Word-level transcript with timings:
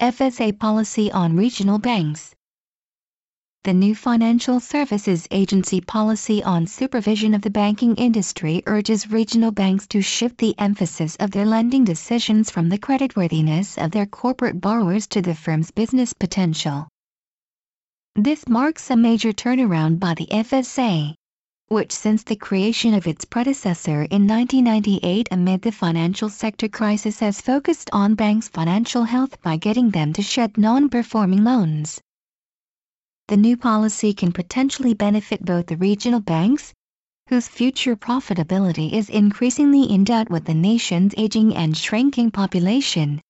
FSA 0.00 0.58
policy 0.58 1.12
on 1.12 1.36
regional 1.36 1.78
banks. 1.78 2.34
The 3.64 3.74
new 3.74 3.94
Financial 3.94 4.58
Services 4.58 5.28
Agency 5.30 5.82
policy 5.82 6.42
on 6.42 6.66
supervision 6.66 7.34
of 7.34 7.42
the 7.42 7.50
banking 7.50 7.94
industry 7.96 8.62
urges 8.66 9.10
regional 9.10 9.50
banks 9.50 9.86
to 9.88 10.00
shift 10.00 10.38
the 10.38 10.58
emphasis 10.58 11.16
of 11.16 11.32
their 11.32 11.44
lending 11.44 11.84
decisions 11.84 12.50
from 12.50 12.70
the 12.70 12.78
creditworthiness 12.78 13.76
of 13.76 13.90
their 13.90 14.06
corporate 14.06 14.58
borrowers 14.58 15.06
to 15.08 15.20
the 15.20 15.34
firm's 15.34 15.70
business 15.70 16.14
potential. 16.14 16.88
This 18.16 18.48
marks 18.48 18.90
a 18.90 18.96
major 18.96 19.34
turnaround 19.34 19.98
by 19.98 20.14
the 20.14 20.28
FSA, 20.30 21.14
which 21.70 21.92
since 21.92 22.24
the 22.24 22.34
creation 22.34 22.94
of 22.94 23.06
its 23.06 23.24
predecessor 23.24 24.02
in 24.10 24.26
1998 24.26 25.28
amid 25.30 25.62
the 25.62 25.70
financial 25.70 26.28
sector 26.28 26.66
crisis 26.66 27.20
has 27.20 27.40
focused 27.40 27.88
on 27.92 28.16
banks' 28.16 28.48
financial 28.48 29.04
health 29.04 29.40
by 29.40 29.56
getting 29.56 29.88
them 29.90 30.12
to 30.12 30.20
shed 30.20 30.58
non-performing 30.58 31.44
loans. 31.44 32.00
The 33.28 33.36
new 33.36 33.56
policy 33.56 34.12
can 34.12 34.32
potentially 34.32 34.94
benefit 34.94 35.44
both 35.44 35.66
the 35.66 35.76
regional 35.76 36.18
banks, 36.18 36.74
whose 37.28 37.46
future 37.46 37.94
profitability 37.94 38.92
is 38.92 39.08
increasingly 39.08 39.84
in 39.84 40.02
doubt 40.02 40.28
with 40.28 40.46
the 40.46 40.54
nation's 40.54 41.14
aging 41.16 41.54
and 41.54 41.76
shrinking 41.76 42.32
population, 42.32 43.20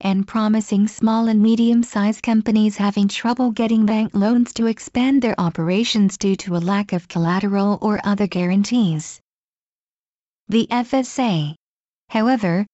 and 0.00 0.26
promising 0.26 0.86
small 0.86 1.28
and 1.28 1.42
medium-sized 1.42 2.22
companies 2.22 2.76
having 2.76 3.08
trouble 3.08 3.50
getting 3.50 3.86
bank 3.86 4.14
loans 4.14 4.52
to 4.54 4.66
expand 4.66 5.22
their 5.22 5.34
operations 5.40 6.18
due 6.18 6.36
to 6.36 6.56
a 6.56 6.58
lack 6.58 6.92
of 6.92 7.08
collateral 7.08 7.78
or 7.80 8.00
other 8.04 8.26
guarantees. 8.26 9.20
The 10.48 10.66
FSA, 10.70 11.54
however, 12.08 12.66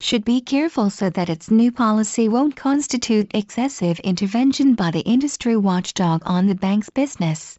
should 0.00 0.24
be 0.24 0.40
careful 0.40 0.90
so 0.90 1.08
that 1.10 1.30
its 1.30 1.50
new 1.50 1.72
policy 1.72 2.28
won't 2.28 2.54
constitute 2.54 3.30
excessive 3.34 3.98
intervention 4.00 4.74
by 4.74 4.90
the 4.90 5.00
industry 5.00 5.56
watchdog 5.56 6.22
on 6.26 6.46
the 6.46 6.54
bank's 6.54 6.90
business. 6.90 7.56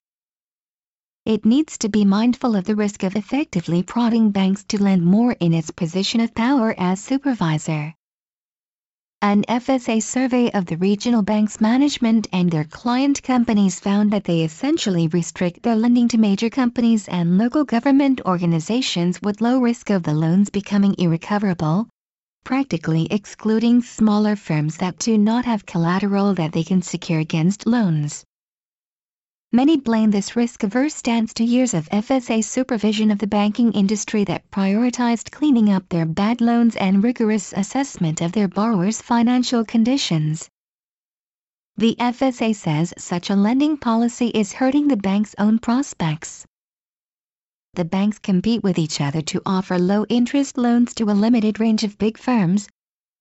It 1.26 1.46
needs 1.46 1.78
to 1.80 1.90
be 1.90 2.06
mindful 2.06 2.56
of 2.56 2.64
the 2.64 2.76
risk 2.76 3.04
of 3.04 3.16
effectively 3.16 3.84
prodding 3.84 4.32
banks 4.32 4.64
to 4.66 4.82
lend 4.82 5.04
more 5.04 5.34
in 5.34 5.54
its 5.54 5.72
position 5.72 6.22
of 6.22 6.34
power 6.34 6.74
as 6.78 7.04
supervisor. 7.04 7.97
An 9.24 9.42
FSA 9.50 10.04
survey 10.04 10.52
of 10.52 10.68
the 10.68 10.78
regional 10.78 11.24
banks' 11.24 11.60
management 11.60 12.28
and 12.32 12.52
their 12.52 12.66
client 12.66 13.24
companies 13.24 13.80
found 13.80 14.12
that 14.12 14.26
they 14.26 14.42
essentially 14.44 15.08
restrict 15.08 15.64
their 15.64 15.76
lending 15.76 16.08
to 16.10 16.20
major 16.20 16.52
companies 16.52 17.08
and 17.08 17.40
local 17.40 17.64
government 17.66 18.22
organizations 18.28 19.20
with 19.24 19.42
low 19.42 19.60
risk 19.60 19.90
of 19.90 20.04
the 20.04 20.14
loans 20.14 20.52
becoming 20.52 20.94
irrecoverable, 21.00 21.88
practically 22.44 23.08
excluding 23.10 23.82
smaller 23.82 24.36
firms 24.36 24.78
that 24.78 25.00
do 25.00 25.18
not 25.18 25.46
have 25.46 25.66
collateral 25.66 26.36
that 26.36 26.52
they 26.52 26.64
can 26.64 26.84
secure 26.84 27.20
against 27.20 27.66
loans. 27.66 28.24
Many 29.54 29.78
blame 29.78 30.12
this 30.12 30.36
risk-averse 30.36 30.94
stance 30.94 31.34
to 31.36 31.44
years 31.46 31.74
of 31.74 31.88
FSA 31.90 32.44
supervision 32.44 33.12
of 33.12 33.20
the 33.20 33.28
banking 33.28 33.72
industry 33.72 34.26
that 34.26 34.52
prioritized 34.52 35.32
cleaning 35.32 35.70
up 35.70 35.88
their 35.88 36.06
bad 36.06 36.42
loans 36.42 36.76
and 36.76 37.02
rigorous 37.02 37.54
assessment 37.56 38.20
of 38.20 38.34
their 38.34 38.50
borrowers' 38.50 39.02
financial 39.02 39.64
conditions. 39.64 40.50
The 41.78 41.96
FSA 41.98 42.56
says 42.56 42.94
such 42.98 43.30
a 43.30 43.36
lending 43.38 43.78
policy 43.78 44.28
is 44.28 44.52
hurting 44.52 44.90
the 44.90 44.98
bank's 44.98 45.34
own 45.38 45.60
prospects 45.60 46.46
the 47.74 47.86
banks 47.86 48.18
compete 48.18 48.64
with 48.64 48.80
each 48.80 49.00
other 49.00 49.22
to 49.22 49.40
offer 49.46 49.78
low-interest 49.78 50.58
loans 50.58 50.96
to 50.96 51.04
a 51.04 51.14
limited 51.14 51.60
range 51.60 51.84
of 51.84 51.96
big 52.00 52.18
firms, 52.18 52.68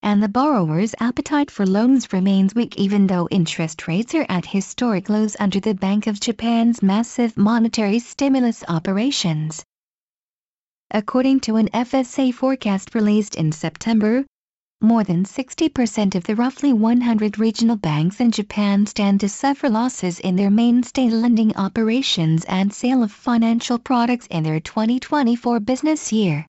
and 0.07 0.23
the 0.23 0.29
borrower's 0.29 0.95
appetite 1.01 1.51
for 1.51 1.67
loans 1.67 2.13
remains 2.13 2.55
weak 2.55 2.77
even 2.77 3.09
though 3.09 3.27
interest 3.29 3.89
rates 3.89 4.15
are 4.15 4.25
at 4.29 4.47
historic 4.47 5.09
lows 5.09 5.37
under 5.41 5.59
the 5.59 5.75
Bank 5.75 6.07
of 6.07 6.21
Japan's 6.21 6.81
massive 6.81 7.37
monetary 7.37 7.99
stimulus 7.99 8.63
operations. 8.69 9.65
According 10.93 11.41
to 11.41 11.57
an 11.57 11.69
FSA 11.71 12.33
forecast 12.33 12.95
released 12.95 13.35
in 13.35 13.51
September, 13.51 14.25
more 14.81 15.03
than 15.03 15.25
60% 15.25 16.15
of 16.15 16.23
the 16.23 16.37
roughly 16.37 16.73
100 16.73 17.41
regional 17.41 17.75
banks 17.75 18.21
in 18.21 18.31
Japan 18.31 18.87
stand 18.87 19.19
to 19.19 19.29
suffer 19.29 19.69
losses 19.69 20.21
in 20.21 20.37
their 20.37 20.53
mainstay 20.53 21.11
lending 21.11 21.57
operations 21.57 22.45
and 22.45 22.73
sale 22.73 23.03
of 23.03 23.11
financial 23.11 23.77
products 23.77 24.29
in 24.29 24.45
their 24.45 24.61
2024 24.61 25.59
business 25.59 26.13
year, 26.13 26.47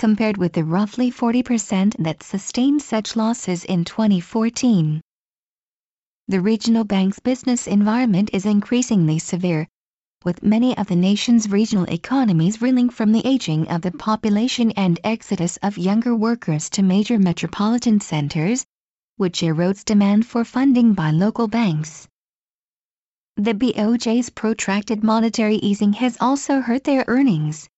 compared 0.00 0.38
with 0.38 0.54
the 0.54 0.64
roughly 0.64 1.12
40% 1.12 1.94
that 2.02 2.22
sustained 2.22 2.80
such 2.80 3.16
losses 3.16 3.66
in 3.66 3.84
2014. 3.84 4.98
The 6.26 6.40
regional 6.40 6.84
bank's 6.84 7.18
business 7.18 7.66
environment 7.66 8.30
is 8.32 8.46
increasingly 8.46 9.18
severe, 9.18 9.68
with 10.24 10.42
many 10.42 10.74
of 10.78 10.86
the 10.86 10.96
nation's 10.96 11.50
regional 11.50 11.84
economies 11.84 12.62
reeling 12.62 12.88
from 12.88 13.12
the 13.12 13.20
aging 13.26 13.68
of 13.68 13.82
the 13.82 13.90
population 13.90 14.70
and 14.70 14.98
exodus 15.04 15.58
of 15.58 15.76
younger 15.76 16.16
workers 16.16 16.70
to 16.70 16.82
major 16.82 17.18
metropolitan 17.18 18.00
centers, 18.00 18.64
which 19.18 19.42
erodes 19.42 19.84
demand 19.84 20.24
for 20.24 20.46
funding 20.46 20.94
by 20.94 21.10
local 21.10 21.46
banks. 21.46 22.08
The 23.36 23.52
BOJ's 23.52 24.30
protracted 24.30 25.04
monetary 25.04 25.56
easing 25.56 25.92
has 25.92 26.16
also 26.22 26.62
hurt 26.62 26.84
their 26.84 27.04
earnings. 27.06 27.68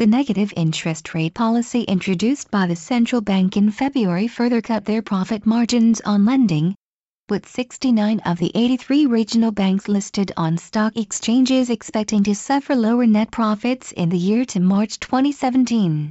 The 0.00 0.06
negative 0.06 0.54
interest 0.56 1.12
rate 1.12 1.34
policy 1.34 1.82
introduced 1.82 2.50
by 2.50 2.66
the 2.66 2.74
central 2.74 3.20
bank 3.20 3.58
in 3.58 3.70
February 3.70 4.28
further 4.28 4.62
cut 4.62 4.86
their 4.86 5.02
profit 5.02 5.44
margins 5.44 6.00
on 6.00 6.24
lending, 6.24 6.74
with 7.28 7.46
69 7.46 8.20
of 8.20 8.38
the 8.38 8.50
83 8.54 9.04
regional 9.04 9.52
banks 9.52 9.88
listed 9.88 10.32
on 10.38 10.56
stock 10.56 10.96
exchanges 10.96 11.68
expecting 11.68 12.22
to 12.22 12.34
suffer 12.34 12.74
lower 12.74 13.06
net 13.06 13.30
profits 13.30 13.92
in 13.92 14.08
the 14.08 14.16
year 14.16 14.46
to 14.46 14.58
March 14.58 14.98
2017. 15.00 16.10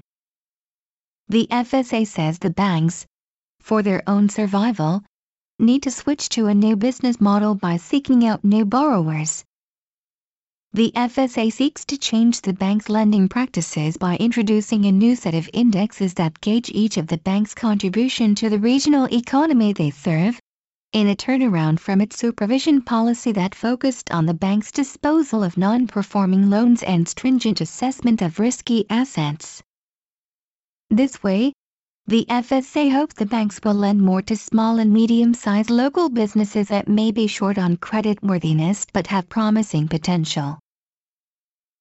The 1.30 1.48
FSA 1.50 2.06
says 2.06 2.38
the 2.38 2.52
banks, 2.52 3.08
for 3.60 3.82
their 3.82 4.04
own 4.06 4.30
survival, 4.30 5.02
need 5.58 5.82
to 5.82 5.90
switch 5.90 6.30
to 6.30 6.46
a 6.46 6.54
new 6.54 6.76
business 6.76 7.20
model 7.20 7.56
by 7.56 7.78
seeking 7.78 8.24
out 8.28 8.44
new 8.44 8.66
borrowers. 8.66 9.44
The 10.72 10.92
FSA 10.96 11.52
seeks 11.52 11.84
to 11.86 11.98
change 11.98 12.42
the 12.42 12.54
bank's 12.54 12.90
lending 12.90 13.28
practices 13.28 13.98
by 13.98 14.18
introducing 14.18 14.86
a 14.86 14.92
new 14.92 15.16
set 15.16 15.34
of 15.34 15.50
indexes 15.52 16.14
that 16.14 16.40
gauge 16.42 16.70
each 16.70 16.98
of 16.98 17.08
the 17.08 17.18
bank's 17.18 17.56
contribution 17.56 18.36
to 18.36 18.50
the 18.52 18.60
regional 18.60 19.12
economy 19.12 19.74
they 19.74 19.90
serve, 19.90 20.40
in 20.94 21.08
a 21.08 21.16
turnaround 21.16 21.80
from 21.80 22.02
its 22.02 22.20
supervision 22.20 22.84
policy 22.84 23.32
that 23.32 23.56
focused 23.56 24.12
on 24.12 24.28
the 24.28 24.34
bank's 24.36 24.72
disposal 24.72 25.44
of 25.44 25.58
non-performing 25.58 26.52
loans 26.52 26.84
and 26.84 27.08
stringent 27.10 27.62
assessment 27.62 28.22
of 28.22 28.40
risky 28.40 28.86
assets. 28.92 29.64
This 30.92 31.24
way, 31.24 31.52
the 32.10 32.26
FSA 32.28 32.92
hopes 32.92 33.14
the 33.14 33.26
banks 33.28 33.60
will 33.64 33.76
lend 33.76 34.02
more 34.02 34.24
to 34.24 34.36
small 34.36 34.80
and 34.80 34.92
medium-sized 34.92 35.70
local 35.70 36.10
businesses 36.10 36.70
that 36.70 36.88
may 36.88 37.12
be 37.12 37.28
short 37.28 37.60
on 37.60 37.78
creditworthiness 37.78 38.88
but 38.92 39.06
have 39.06 39.30
promising 39.30 39.88
potential 39.88 40.58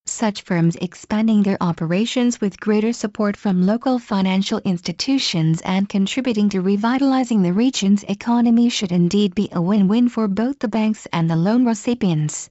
such 0.05 0.43
firms 0.43 0.77
expanding 0.83 1.43
their 1.43 1.57
operations 1.63 2.43
with 2.43 2.61
greater 2.61 2.93
support 2.93 3.39
from 3.39 3.65
local 3.65 3.99
financial 3.99 4.59
institutions 4.67 5.63
and 5.63 5.89
contributing 5.89 6.51
to 6.51 6.61
revitalizing 6.61 7.41
the 7.43 7.53
region's 7.55 8.05
economy 8.05 8.69
should 8.69 8.93
indeed 8.93 9.35
be 9.35 9.49
a 9.53 9.63
win-win 9.63 10.11
for 10.11 10.29
both 10.29 10.59
the 10.59 10.69
banks 10.69 11.07
and 11.11 11.31
the 11.31 11.37
loan 11.37 11.65
recipients. 11.65 12.51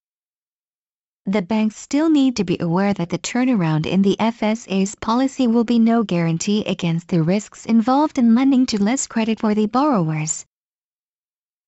The 1.27 1.43
banks 1.43 1.75
still 1.75 2.09
need 2.09 2.35
to 2.37 2.43
be 2.43 2.57
aware 2.59 2.93
that 2.95 3.09
the 3.09 3.19
turnaround 3.19 3.85
in 3.85 4.01
the 4.01 4.15
FSA's 4.19 4.95
policy 4.95 5.45
will 5.45 5.65
be 5.65 5.77
no 5.77 6.03
guarantee 6.03 6.63
against 6.65 7.09
the 7.09 7.21
risks 7.21 7.65
involved 7.65 8.17
in 8.17 8.33
lending 8.33 8.65
to 8.67 8.81
less 8.81 9.07
creditworthy 9.07 9.71
borrowers 9.71 10.45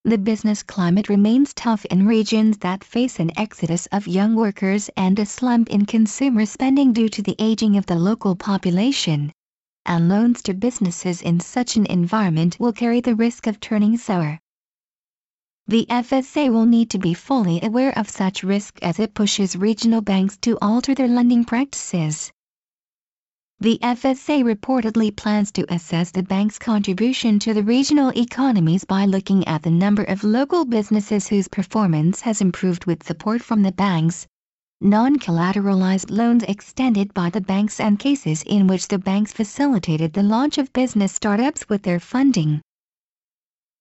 the 0.06 0.18
business 0.18 0.64
climate 0.64 1.10
remains 1.10 1.54
tough 1.54 1.84
in 1.86 2.08
regions 2.08 2.58
that 2.60 2.84
face 2.86 3.20
an 3.20 3.30
exodus 3.38 3.86
of 3.92 4.08
young 4.08 4.34
workers 4.34 4.90
and 4.96 5.20
a 5.20 5.26
slump 5.26 5.70
in 5.70 5.86
consumer 5.86 6.46
spending 6.46 6.94
due 6.94 7.10
to 7.10 7.22
the 7.22 7.36
aging 7.38 7.76
of 7.76 7.86
the 7.86 7.96
local 7.96 8.36
population. 8.36 9.32
And 9.86 10.08
loans 10.08 10.42
to 10.44 10.54
businesses 10.54 11.22
in 11.22 11.42
such 11.42 11.76
an 11.76 11.86
environment 11.86 12.58
will 12.60 12.72
carry 12.74 13.02
the 13.02 13.14
risk 13.14 13.46
of 13.46 13.60
turning 13.60 13.98
sour. 13.98 14.40
The 15.70 15.86
FSA 15.88 16.52
will 16.52 16.66
need 16.66 16.90
to 16.90 16.98
be 16.98 17.14
fully 17.14 17.62
aware 17.62 17.96
of 17.96 18.10
such 18.10 18.42
risk 18.44 18.80
as 18.82 18.98
it 18.98 19.14
pushes 19.14 19.56
regional 19.56 20.02
banks 20.02 20.36
to 20.38 20.58
alter 20.64 20.96
their 20.96 21.08
lending 21.08 21.46
practices. 21.46 22.32
The 23.60 23.78
FSA 23.80 24.44
reportedly 24.44 25.16
plans 25.16 25.52
to 25.52 25.72
assess 25.72 26.10
the 26.10 26.24
bank's 26.24 26.58
contribution 26.58 27.38
to 27.38 27.54
the 27.54 27.62
regional 27.62 28.10
economies 28.18 28.84
by 28.84 29.06
looking 29.06 29.48
at 29.48 29.62
the 29.62 29.70
number 29.70 30.02
of 30.02 30.24
local 30.24 30.66
businesses 30.66 31.28
whose 31.28 31.48
performance 31.48 32.22
has 32.22 32.42
improved 32.42 32.86
with 32.86 33.06
support 33.06 33.44
from 33.44 33.62
the 33.62 33.72
banks, 33.72 34.26
non-collateralized 34.82 36.10
loans 36.10 36.42
extended 36.46 37.14
by 37.14 37.30
the 37.30 37.42
banks 37.42 37.80
and 37.80 38.00
cases 38.00 38.42
in 38.48 38.66
which 38.66 38.88
the 38.88 38.98
banks 38.98 39.34
facilitated 39.34 40.14
the 40.14 40.24
launch 40.24 40.58
of 40.58 40.74
business 40.74 41.14
startups 41.14 41.70
with 41.70 41.84
their 41.84 42.00
funding. 42.00 42.60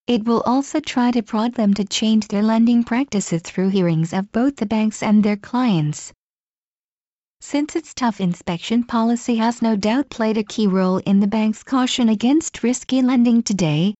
It 0.08 0.24
will 0.24 0.40
also 0.46 0.80
try 0.80 1.10
to 1.10 1.22
prod 1.22 1.52
them 1.52 1.74
to 1.74 1.84
change 1.84 2.28
their 2.28 2.42
lending 2.42 2.82
practices 2.82 3.42
through 3.42 3.68
hearings 3.68 4.14
of 4.14 4.32
both 4.32 4.56
the 4.56 4.64
banks 4.64 5.02
and 5.02 5.22
their 5.22 5.36
clients. 5.36 6.14
Since 7.42 7.76
its 7.76 7.92
tough 7.92 8.18
inspection 8.18 8.84
policy 8.84 9.36
has 9.36 9.60
no 9.60 9.76
doubt 9.76 10.08
played 10.08 10.38
a 10.38 10.42
key 10.42 10.66
role 10.66 10.96
in 11.04 11.20
the 11.20 11.26
bank's 11.26 11.62
caution 11.62 12.08
against 12.08 12.62
risky 12.62 13.02
lending 13.02 13.42
today, 13.42 13.94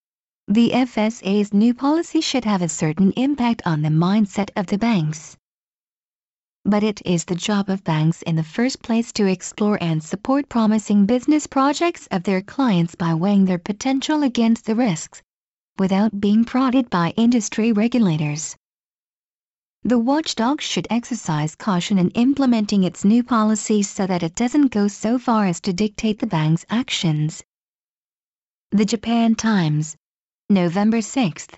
the 0.46 0.70
FSA's 0.70 1.52
new 1.52 1.74
policy 1.74 2.22
should 2.22 2.46
have 2.46 2.62
a 2.62 2.70
certain 2.70 3.12
impact 3.12 3.60
on 3.66 3.82
the 3.82 3.90
mindset 3.90 4.48
of 4.56 4.68
the 4.68 4.78
banks. 4.78 5.36
But 6.64 6.82
it 6.82 7.02
is 7.04 7.26
the 7.26 7.34
job 7.34 7.68
of 7.68 7.84
banks 7.84 8.22
in 8.22 8.34
the 8.34 8.42
first 8.42 8.80
place 8.80 9.12
to 9.12 9.26
explore 9.26 9.76
and 9.82 10.02
support 10.02 10.48
promising 10.48 11.04
business 11.04 11.46
projects 11.46 12.08
of 12.10 12.22
their 12.22 12.40
clients 12.40 12.94
by 12.94 13.12
weighing 13.12 13.44
their 13.44 13.58
potential 13.58 14.22
against 14.22 14.64
the 14.64 14.74
risks 14.74 15.20
without 15.78 16.20
being 16.20 16.44
prodded 16.44 16.90
by 16.90 17.14
industry 17.16 17.72
regulators. 17.72 18.56
The 19.84 19.98
watchdog 19.98 20.60
should 20.60 20.88
exercise 20.90 21.54
caution 21.54 21.98
in 21.98 22.10
implementing 22.10 22.82
its 22.82 23.04
new 23.04 23.22
policies 23.22 23.88
so 23.88 24.06
that 24.08 24.24
it 24.24 24.34
doesn't 24.34 24.72
go 24.72 24.88
so 24.88 25.18
far 25.20 25.46
as 25.46 25.60
to 25.60 25.72
dictate 25.72 26.18
the 26.18 26.26
bank's 26.26 26.66
actions. 26.68 27.44
The 28.72 28.84
Japan 28.84 29.36
Times, 29.36 29.96
November 30.50 31.00
6, 31.00 31.46